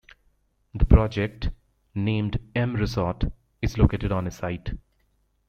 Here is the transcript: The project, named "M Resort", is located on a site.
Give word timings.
The 0.73 0.83
project, 0.85 1.51
named 1.93 2.39
"M 2.55 2.73
Resort", 2.75 3.25
is 3.61 3.77
located 3.77 4.11
on 4.11 4.25
a 4.25 4.31
site. 4.31 4.71